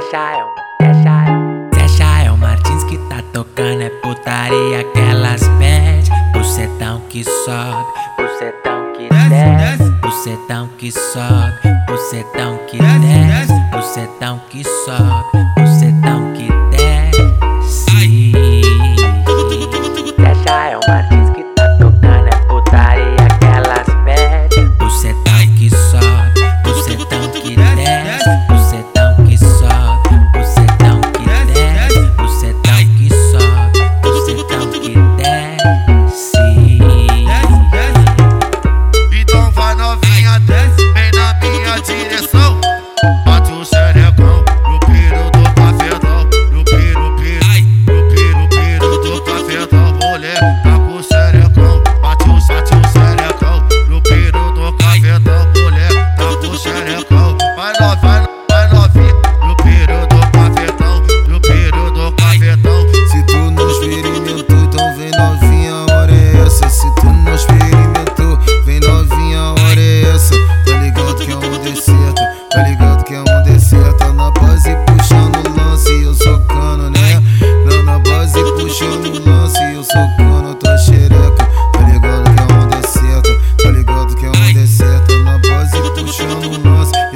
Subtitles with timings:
[0.00, 0.48] Jael,
[0.80, 6.10] é Jael Martins que tá tocando é putaria que elas pede.
[6.32, 11.52] Bucetão que sobe, Bucetão que desce, bucetão que sobe,
[11.86, 15.91] bucetão que desce, bucetão que sobe, bucetão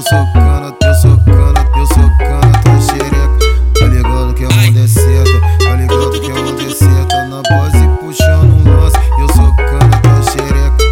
[0.00, 3.38] lance, eu socando, eu socando, eu socando tua xereca.
[3.78, 7.16] Tá ligado que é um deserto, tá ligado que é um deserto.
[7.28, 10.82] Na base puxando um lance, eu socando tua xereca.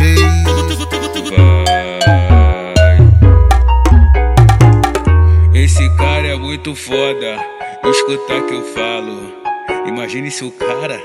[0.00, 0.36] Isso?
[2.76, 2.98] Vai.
[5.54, 7.36] Esse cara é muito foda.
[7.84, 9.32] Escuta que eu falo.
[9.86, 11.00] Imagine se o cara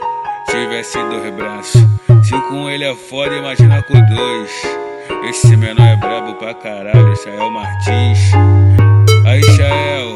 [0.50, 1.82] tivesse dois braços.
[2.24, 4.84] Se com ele é foda, imagina com dois.
[5.30, 8.20] Esse menor é brabo pra caralho, Chael Martins.
[9.26, 10.16] Aí, Chael.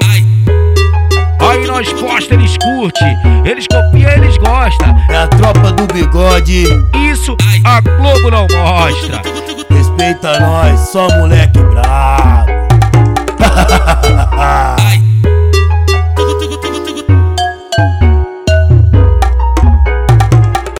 [1.39, 3.03] Aí nós posta, eles curte,
[3.45, 4.95] eles copiam, eles gostam.
[5.09, 6.63] É a tropa do bigode,
[7.12, 9.22] Isso a Globo não mostra.
[9.69, 12.26] respeita nós, só moleque brabo.